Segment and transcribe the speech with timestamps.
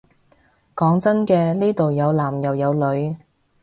[0.75, 3.15] 講真嘅，呢度有男又有女